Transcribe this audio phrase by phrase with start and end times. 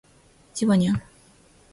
[0.55, 1.01] ジバニャン